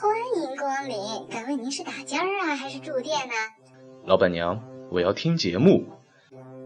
[0.00, 1.28] 欢迎光临。
[1.30, 3.34] 敢问您是打尖儿啊，还是住店呢？
[4.04, 4.60] 老板娘，
[4.90, 5.84] 我要听节目。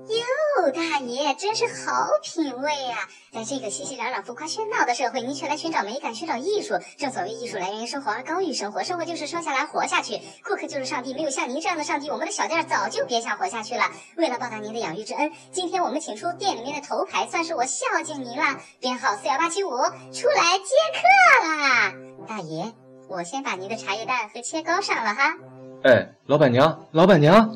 [0.09, 3.09] 哟，大爷真是好品味呀！
[3.33, 6.75] 在这个熙熙攘攘、浮夸喧闹的社会，您却来寻找美感、寻找艺术。
[6.99, 8.83] 正所谓艺术来源于生活，而高于生活。
[8.83, 11.15] 生活就是生下来活下去，顾客就是上帝。
[11.15, 13.85] 没有像您这样的上帝，我们的小店早就别想活下去了。
[14.17, 18.61] 为了报答您的养育之恩，今天我们请出店里面的头牌，算是我孝敬您了。
[18.81, 21.93] 编号四幺八七五，出来接客啦！
[22.27, 22.73] 大爷，
[23.13, 25.37] 我先把您的茶叶蛋和切糕上了哈。
[25.85, 27.55] 哎，老板娘，老板娘。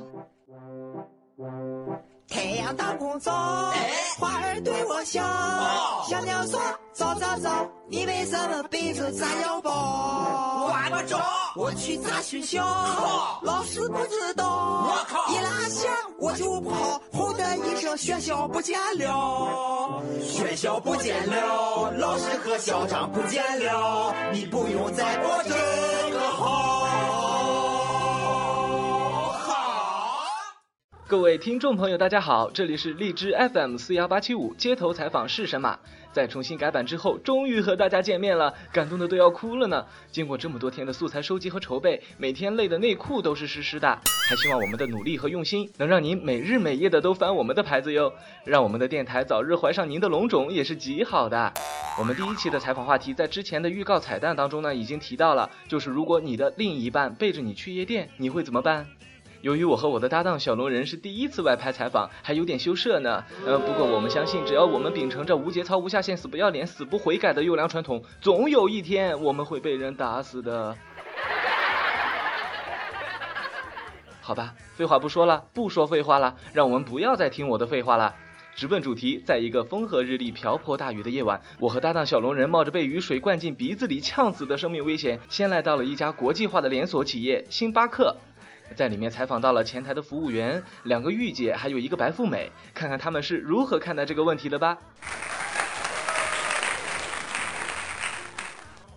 [2.73, 3.33] 当空照，
[4.19, 5.23] 花儿对我笑，
[6.09, 6.61] 小鸟说
[6.92, 9.70] 早早早，你为什么背着炸药包？
[10.69, 11.20] 我不着，
[11.56, 12.65] 我去炸学校，
[13.42, 25.55] 老师不知道，我靠，一拉线我就跑，轰的一声学校不见了，学校不见了，老师和校长不见了，你不用再过这
[31.09, 35.79] 各位听众朋友，大家好，这里是荔枝 FM 四幺八七五街头采访是神马，
[36.11, 39.87] 在重新改版之后，终于和大家见面了，感动的都要哭了呢。
[40.11, 48.12] 经过这么多天的素材收集和筹备，每天累的内裤都是湿湿的，还希望我们的努力和用心能让您每日每夜的都翻我们的牌子哟，
[48.45, 51.55] 让我们的电台早日怀上您的龙种也是极好的。
[52.01, 58.84] 我们第一期的采访话题在之前的预告彩蛋当中呢已经提到了，就是如果你的另一半背着你去夜店，你会怎么办？
[59.42, 63.25] 由于我和我的搭档小龙人是第一次外拍采访，还有点羞涩呢。
[63.45, 70.77] 呃，不过我们相信，只要我们秉承着无节操、无下限、死不要脸、死不悔改的优良传统，总有一天我们会被人打死的。
[74.20, 78.15] 好吧，废话不说了，不说废话了，让我们不要再听我的废话了。
[78.56, 88.17] 直奔主题，在一个风和日丽、瓢泼大雨的夜晚，我和搭档小龙人冒着被雨水灌进鼻子里呛死的生命危险，先来到了一家国际化的连锁企业星巴克。
[88.75, 94.77] 在里面采访到了前台的服务员、两个御姐，还有一个白富美，看看他们是如何看待这个问题的吧。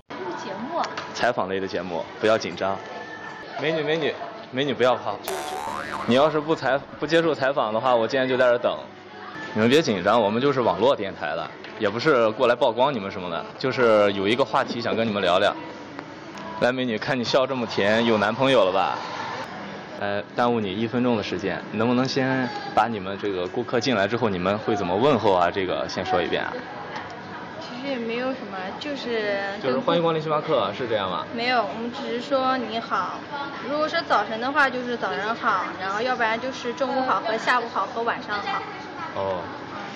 [0.10, 0.82] 节目，
[1.14, 2.78] 采访类的节目，不要紧张。
[3.62, 4.14] 美女，美女，
[4.52, 5.20] 美女，不要跑。
[6.08, 8.78] 你要是不采不接受采访的话，我今天就在这等。
[9.54, 15.56] 你们别紧张，我们就是网络电台的，也不是过来曝光你们什么的，就是有一个话题想跟你们聊聊。
[16.62, 18.98] 来，美女，看你笑这么甜，有男朋友了吧？
[20.00, 25.52] 呃，耽误你一分钟的时间，能不能先把你们这个顾客进来之后，你们会怎么问候啊？
[25.52, 26.54] 这个先说一遍啊。
[27.60, 31.26] 其实也没有什么，就是就是欢迎光临星巴克，是这样吗？
[31.36, 33.20] 没有，我们只是说你好。
[33.70, 38.62] 如果说早晨的话，就是早上好，然后要不然就是中午好和下午好和晚上好。
[39.16, 39.42] 哦，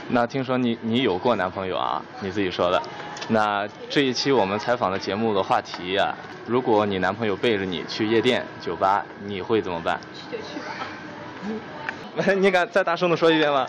[0.09, 2.01] 那听说你你有过男朋友啊？
[2.19, 2.81] 你自己说的。
[3.29, 9.99] 那这一期我们采访的节目的话题啊、如果你男朋友背着你去夜店、酒吧，你会怎么办？
[10.13, 12.33] 去就去吧。
[12.39, 13.65] 你敢再大声的说一遍吗？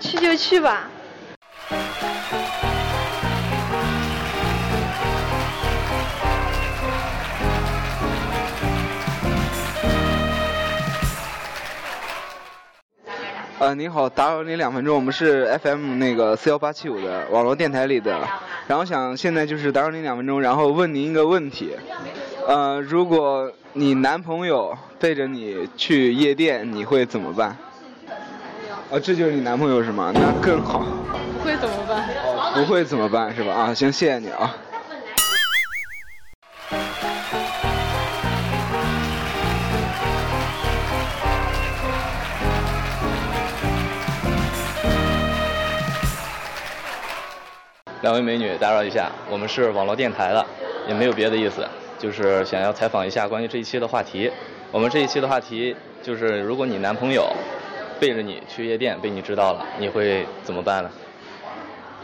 [0.00, 0.88] 去就去吧。
[13.64, 18.14] 呃，您好，打扰您两分钟，我们是 FM 那个四幺八七五的网络电台里的，
[18.66, 21.70] 然后想现在就是打扰您两分钟，然后问您一个问题，
[22.46, 27.56] 呃，如果你男朋友背着你去夜店，你会怎么办？
[28.90, 30.12] 哦，这就是你男朋友是吗？
[30.12, 30.84] 那更好。
[31.38, 32.04] 不会怎么办？
[32.52, 33.54] 不会怎么办是吧？
[33.54, 34.54] 啊，行，谢谢你啊。
[48.04, 50.44] 两位美女，打扰一下，我们是网络电台的，
[50.86, 51.66] 也没有别的意思，
[51.98, 54.30] 就是想要采访一下关于这一期的话题。
[54.70, 57.26] 我们这一期的话题就是，如果你男朋友
[57.98, 60.90] 背着你去夜店，被你知道了，你会怎么办呢？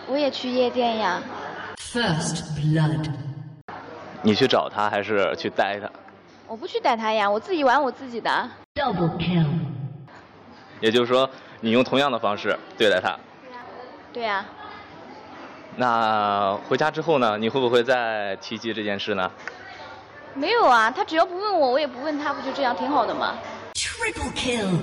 [0.06, 1.20] 我也去夜店呀。
[1.76, 3.10] First blood.
[4.22, 5.90] 你去找他还是去逮他？
[6.48, 8.48] 我不去逮他呀，我自己玩我自己的。
[8.74, 9.44] Double kill.
[10.80, 11.28] 也就是说，
[11.60, 13.14] 你用同样的方式对待他。
[14.14, 14.44] 对呀、
[15.80, 17.38] 那回家之后呢？
[17.38, 19.30] 你会不会再提及这件事呢？
[20.34, 23.38] 没有啊，他只要不问我，我也不问他，不就这样挺好的吗
[23.72, 24.76] ？Triple kill.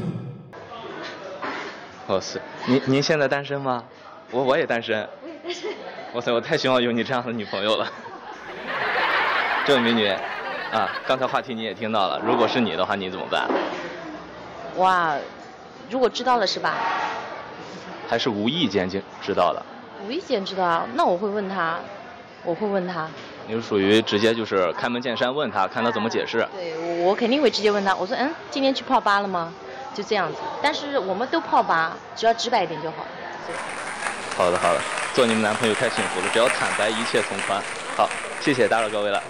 [2.07, 3.83] 哇塞，您您现在单身吗？
[4.31, 5.07] 我我也单身。
[6.13, 7.87] 哇塞，我太希望有你这样的女朋友了。
[9.67, 13.47] 这位美女，啊，刚才话题你也听到了，如果是你的话，你怎么办？
[14.77, 15.13] 哇，
[15.91, 16.73] 如果知道了是吧？
[18.09, 19.63] 还是无意间就知道了？
[20.05, 21.79] 无意间知道啊，那我会问他，
[22.43, 23.07] 我会问他，
[23.47, 26.47] 你是属于直接就是开门见山问他，看他怎么解释。
[26.53, 29.53] 对，我肯定会直接问他，我说，嗯，今天去泡吧了吗？
[29.93, 30.37] 就这样子。
[30.61, 32.97] 但是我们都泡吧，只要直白一点就好。
[34.35, 34.79] 好的，好的，
[35.13, 37.61] 做你们男朋友太幸福了，只要坦白，一切从宽。
[37.95, 38.07] 好，
[38.39, 39.21] 谢谢，打扰各位了。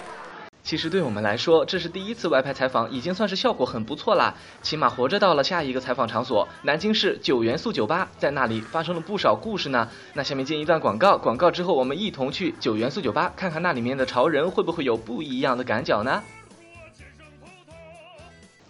[0.68, 4.34] 其实对我们来说，这是第一次外拍采访，已经算是效果很不错啦。
[4.60, 9.88] 起码活着到了下一个采访场所——南京市九元素酒吧，在那里发生了不少故事呢。
[10.12, 16.22] 那下面进一段广告，广告之后我们一同去九元素酒吧，看看那里面的潮人会不会有不一样的感脚呢？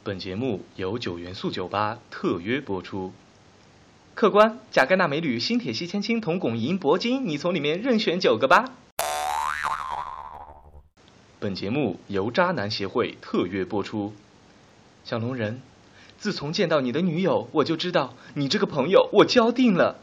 [0.04, 3.12] 本节目由九元素酒吧特约播出。
[4.14, 8.66] 客官，贾盖纳美女新铁西千金铜汞银铂金，你从里面任选九个吧。
[11.40, 14.12] 本节目由渣男协会特约播出。
[15.05, 15.62] 小龙人，
[16.19, 19.99] 自从见到你的女友，我就知道你这个朋友我交定了。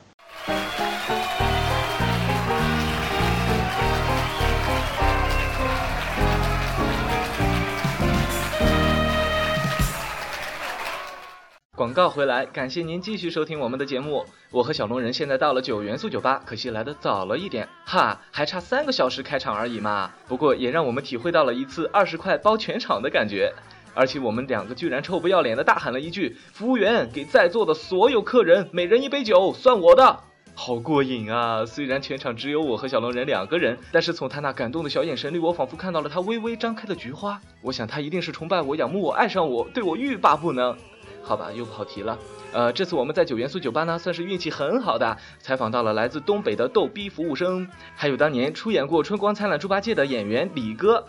[11.76, 14.26] 广告回来，感谢您继续收听我们的节目。
[14.50, 20.10] 我和小龙人现在到了九元素酒吧，可惜来的早了一点，哈，还差三个小时开场而已嘛。
[20.26, 23.54] 不过也让我们体会到了一次二十块包全场的感觉，
[23.94, 30.22] 而且我们两个居然臭不要脸的大喊了一句：“服务员，给在座的所有客人每人一杯酒，算我的。”
[30.58, 31.66] 好过瘾啊！
[31.66, 37.42] 虽然全场只有我和小龙人两个人，但是从他那感动的小眼神里，我仿佛看到了他微微张开的菊花。
[37.62, 40.78] 我想他一定是崇拜我、仰慕我、爱上我，对我欲罢不能。
[41.26, 42.16] 好吧，又跑题了。
[42.54, 51.04] 呃，这次我们在九元素酒吧呢，算是运气很好的，采访到了来自东北的逗逼服务生，还有当年出演过《春光灿烂猪八戒》的演员李哥。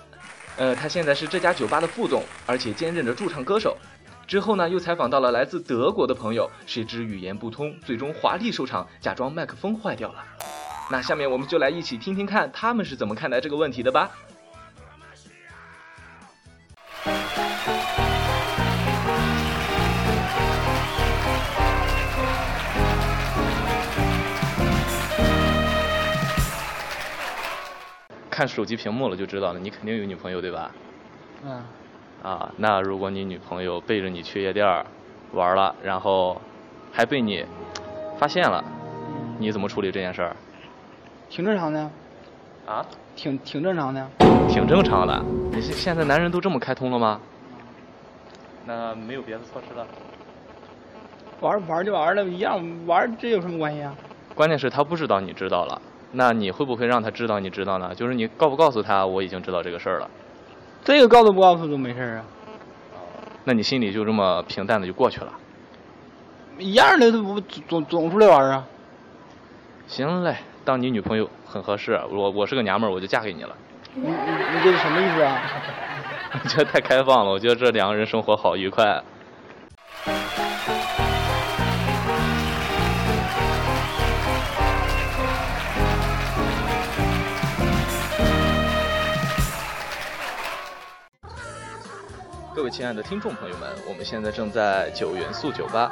[0.57, 3.77] 呃，他现在是这家酒吧的副总，而且兼任着驻唱歌手。
[4.27, 10.25] 之后呢，又采访到了来自德国的朋友，谁知语言不通，最终华丽收场，假装麦克风坏掉了。
[10.91, 14.11] 那下面我们就来一起听听看他们是怎么看待这个问题的吧。
[28.37, 30.71] 看手机屏幕了就知道了，你肯定有女朋友对吧？
[31.43, 31.63] 嗯。
[32.23, 34.85] 啊，那如果你女朋友背着你去夜店
[35.33, 36.39] 玩了，然后
[36.93, 37.47] 还被你
[38.19, 38.63] 发现了，
[39.39, 40.37] 你怎么处理这件事儿？
[41.31, 41.91] 挺正常的。
[42.67, 42.85] 啊？
[43.15, 44.07] 挺挺正常的。
[44.51, 45.19] 挺正常的。
[45.51, 47.19] 你现现在男人都这么开通了吗？
[48.67, 49.87] 那没有别的措施了？
[51.41, 53.95] 玩玩就玩了，一样玩，这有什么关系啊？
[54.35, 55.81] 关键是他不知道你知道了。
[56.19, 57.95] 那你会不会让他知道你知道呢？
[57.95, 60.11] 就是你告不告诉他我已经知道这个事儿了？
[60.83, 62.25] 这个告诉不告诉都没事啊。
[63.45, 65.31] 那你心里就这么平淡的就过去了？
[66.59, 68.65] 一样的，不总总出来玩啊？
[69.87, 73.55] 行嘞，当你女朋友很合适，我我是个娘们儿，我就嫁给你了。
[73.93, 75.39] 你你你这是什么意思啊？
[76.43, 79.03] 我觉得太开放了，我觉得这两个人生活好愉快。
[92.67, 95.89] 位亲爱的听众朋友们，我们现在正在九元素酒吧。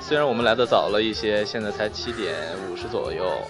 [0.00, 2.34] 虽然我们来的早了一些，现在才七点
[2.68, 3.40] 五十左右，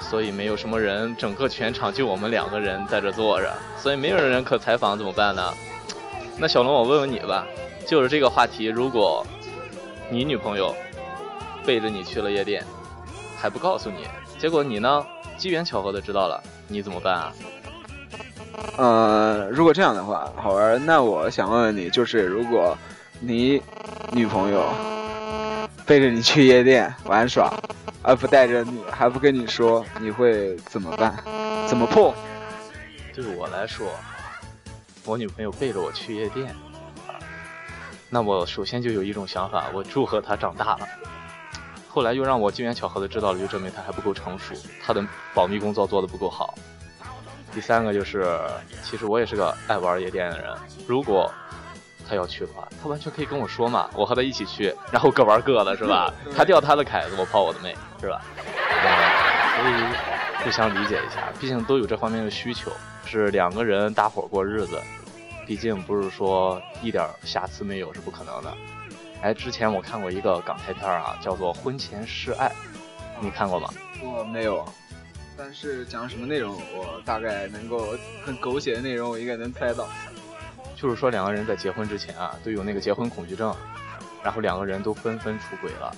[0.00, 5.54] 所以没有什么人，整个全场就我们两个人在这坐着，所以没有人可采访，怎么办呢？
[6.36, 7.46] 那小龙，我问问你吧，
[7.86, 9.24] 就是这个话题，如果
[10.10, 10.74] 你女朋友
[11.64, 12.64] 背着你去了夜店，
[13.40, 15.06] 还不告诉你，结果你呢，
[15.38, 17.32] 机缘巧合的知道了，你怎么办啊？
[18.76, 20.84] 呃，如果这样的话，好玩。
[20.84, 22.76] 那我想问问你，就是如果
[23.20, 23.62] 你
[24.12, 24.64] 女朋友
[25.86, 27.52] 背着你去夜店玩耍，
[28.02, 31.16] 而不带着你，还不跟你说，你会怎么办？
[31.66, 32.14] 怎么破？
[33.14, 33.86] 对我来说，
[35.04, 36.54] 我女朋友背着我去夜店，
[38.10, 40.88] 那我首先就有一种想法，我祝贺她长大了。
[41.88, 46.54] 后来又让我机缘巧合的知道了，就证明她还不够成熟，她的保密工作做得不够好。
[47.56, 48.38] 第三个就是，
[48.82, 50.54] 其实我也是个爱玩夜店的人。
[50.86, 51.32] 如果
[52.06, 56.12] 他要去的话，他完全可以跟我说嘛，我和他一起去，然后各玩各的，是吧？
[56.36, 58.20] 他钓他的凯子，我泡我的妹，是吧？
[59.56, 62.70] 所以互相理解一下，毕竟都有这方面的需求，
[63.06, 64.78] 是两个人搭伙过日子，
[65.46, 68.52] 毕竟不是说一点瑕疵没有是不可能的。
[69.22, 72.48] 哎，之前我看过一个港台片啊，叫做《婚前试爱》，
[73.18, 73.70] 你看过吗？
[74.02, 74.62] 我没有。
[75.36, 79.86] 但是讲什么内容，我大概能够很狗血的内容，我应该能猜到。
[80.74, 83.54] 就是说两个人在结婚之前啊，都有那个结婚恐惧症，
[84.24, 85.94] 然后两个人都纷纷出轨了。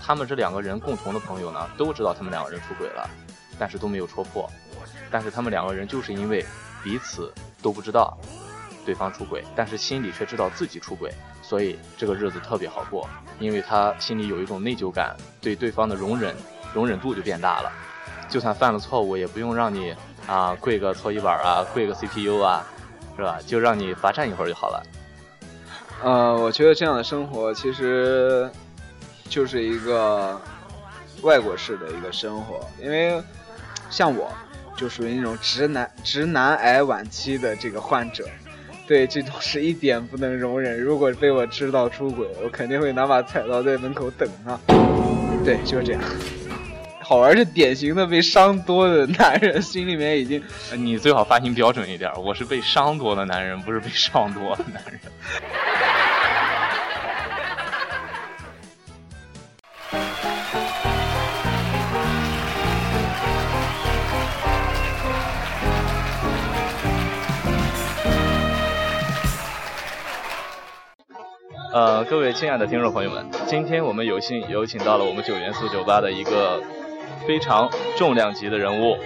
[0.00, 3.08] 他们这两个人共同的朋友呢，都知道他们两个人出轨了，
[3.58, 4.48] 但是都没有戳破。
[5.10, 6.44] 但是他们两个人就是因为
[6.82, 8.16] 彼此都不知道
[8.86, 16.34] 对方出轨，但是心里却知道自己出轨，所以这个日子特别好过，因为他心里有一种内疚感，对对方的容忍
[16.74, 17.72] 容忍度就变大了，
[18.28, 19.94] 就算犯了错误，也不用让你
[20.26, 22.66] 啊跪个搓衣板啊，跪个 CPU 啊，
[23.16, 23.38] 是吧？
[23.46, 24.82] 就让你罚站一会儿就好了。
[26.02, 28.48] 呃，我觉得这样的生活其实
[29.28, 30.40] 就是一个
[31.22, 33.20] 外国式的一个生活，因为
[33.90, 34.30] 像我
[34.76, 38.24] 就属于那种直男直男癌晚期的这个患者，
[38.86, 40.80] 对这种是一点不能容忍。
[40.80, 44.56] 如果被我知道出轨，我肯定会拿把菜刀在门口等他。
[45.44, 46.02] 对，就是这样。
[47.08, 50.42] 好玩是典型的被伤多的男人，心里面已经
[50.76, 55.00] 你最好发音标准一点，我是被伤多的男人，不是被伤多的男人。
[71.72, 76.62] 呃，各位亲爱的听众朋友们，今天我们有幸有请到了我们九元素酒吧的一个
[77.26, 78.96] 非常重量级的人物，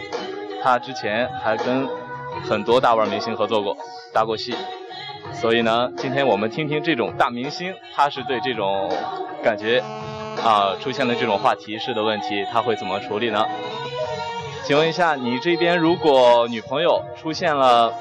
[0.62, 1.88] 他之前还跟
[2.48, 3.76] 很多大腕明星合作过，
[4.12, 4.54] 搭过戏，
[5.32, 8.90] 所以呢，今天我们听听这种大明星，他是对这种
[9.42, 9.82] 感觉
[10.44, 13.46] 啊出现了这种话题式的问题，他会怎么处理呢？
[14.64, 17.92] 请问一下，你这边如果女朋友出现了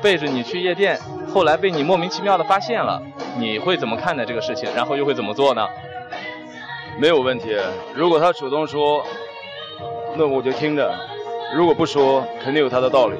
[0.00, 0.98] 背着你去夜店，
[1.32, 3.02] 后来被你莫名其妙的发现了？
[3.36, 4.70] 你会怎么看待这个事情？
[4.76, 5.66] 然后又会怎么做呢？
[6.98, 7.56] 没有问题。
[7.94, 9.04] 如果他主动说，
[10.16, 10.90] 那我就听着；
[11.56, 13.16] 如果不说，肯定有他的道理。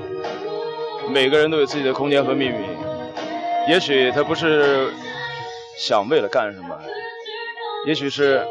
[1.10, 2.58] 每个人都有自己的空间和秘密。
[3.68, 4.90] 也许他不是
[5.76, 6.78] 想为了干什么，
[7.86, 8.46] 也许是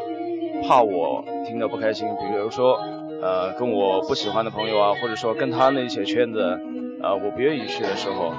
[0.66, 2.06] 怕我听到不开心。
[2.08, 2.78] 比如说，
[3.22, 6.60] 呃，跟我不喜欢的朋友啊，或者说跟他那些圈子，
[7.02, 8.34] 呃，我不愿意去的时候，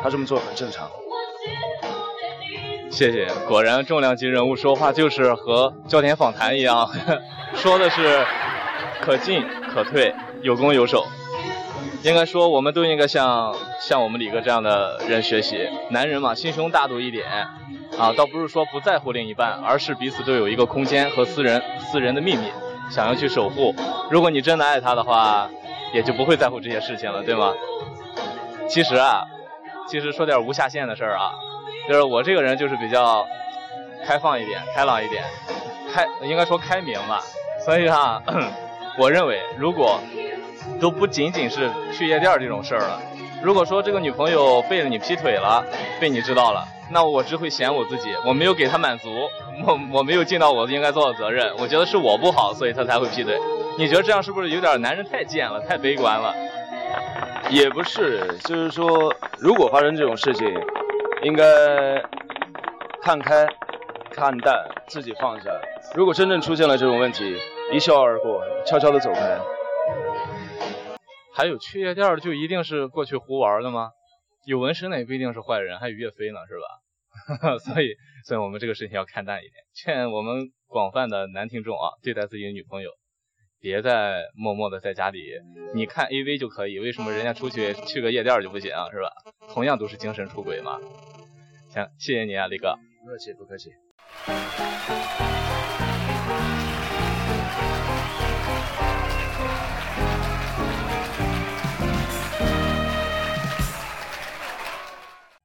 [0.00, 0.88] 他这么做很正常。
[2.90, 6.90] 谢谢，果然重量级人物说话就是和焦点访谈一样，
[7.54, 8.26] 说的是
[9.00, 11.06] 可进可退，有攻有守。
[12.02, 15.68] 应该说，我们都应该向像我们李哥这样的人学习。
[15.90, 17.26] 男人嘛，心胸大度一点
[17.98, 22.50] 啊，倒不是说不在乎另一半，而是彼此都有一个空间和私人私人的秘密，
[22.90, 23.74] 想要去守护。
[24.10, 25.48] 如果你真的爱他的话，
[25.92, 27.52] 也就不会在乎这些事情了，对吗？
[28.68, 29.24] 其实啊，
[29.86, 31.32] 其实说点无下限的事儿啊。
[31.90, 33.26] 就是我这个人就是比较
[34.06, 35.24] 开放一点、开朗一点，
[35.92, 37.20] 开应该说开明吧。
[37.64, 38.22] 所以哈，
[38.96, 39.98] 我认为如果
[40.80, 43.02] 都不仅仅是去夜店这种事儿了，
[43.42, 45.64] 如果说这个女朋友背着你劈腿了，
[46.00, 49.08] 被你知道了，那我只会嫌我自己，我没有给她满足，
[49.66, 51.52] 我我没有尽到我应该做的责任。
[51.58, 53.36] 我觉得是我不好，所以她才会劈腿。
[53.76, 56.32] 你觉得这样是不是有点男人太贱了、太悲观了？
[57.50, 60.46] 也不是，就是说，如果发生这种事情。
[61.22, 61.44] 应该
[63.02, 63.46] 看开、
[64.10, 65.50] 看淡，自己放下。
[65.94, 67.36] 如果真正出现了这种问题，
[67.72, 69.38] 一笑而过，悄悄的走开。
[71.34, 73.90] 还有去夜店就一定是过去胡玩的吗？
[74.46, 77.58] 有纹身的也不一定是坏人，还有岳飞呢，是吧？
[77.60, 79.52] 所以，所以我们这个事情要看淡一点。
[79.74, 82.90] 劝我们广泛的男听众啊，对待自己的女朋友，
[83.60, 85.34] 别再默默的在家里，
[85.74, 89.12] 你看 AV 就可以，为什么人家出去去个夜店就不行，是吧？
[89.52, 90.78] 同样都是精神出轨嘛。
[91.68, 92.74] 行，谢谢你啊，李哥。
[93.02, 93.70] 不客气，不客气。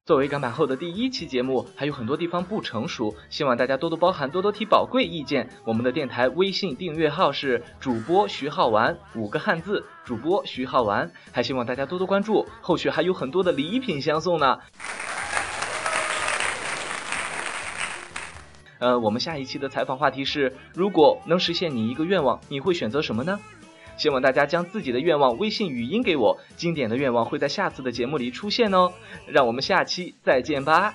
[0.06, 5.50] 作为改版后的第一期节目，还有很多地方不成熟，希望大家多多包涵，多多提宝贵意见。
[5.64, 14.58] 我们的电台微信订阅号是主播徐浩玩，五个汉字，主播徐浩玩，还希望大家多多关注，后续还有很多的礼品相送呢。
[18.78, 23.40] 呃，我们下一期的采访话题是：如果能实现你一个愿望，你会选择什么呢？
[23.96, 28.92] 希望大家将自己的愿望微信语音给我，经典的愿望会在下次的节目里出现哦。
[29.26, 30.94] 让我们下期再见吧。